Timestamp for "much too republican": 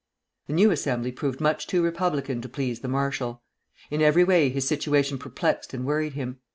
1.39-2.41